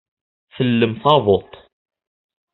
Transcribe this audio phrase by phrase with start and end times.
[0.55, 1.51] Tellem taḍuṭ.